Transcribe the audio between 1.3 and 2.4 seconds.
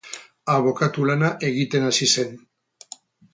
egiten hasi zen.